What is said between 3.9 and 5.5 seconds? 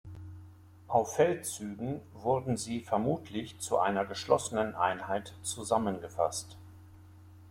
geschlossenen Einheit